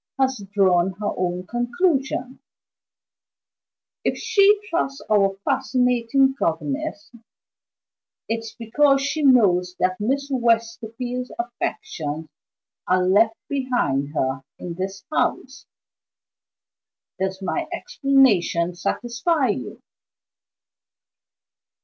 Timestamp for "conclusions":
1.45-2.39